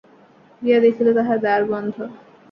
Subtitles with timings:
[0.61, 1.95] গিয়া দেখিল, তাহার দ্বার বন্ধ।